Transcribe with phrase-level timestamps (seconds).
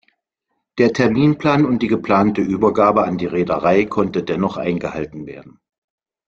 [0.79, 5.59] Der Terminplan und die geplante Übergabe an die Reederei konnte dennoch eingehalten werden.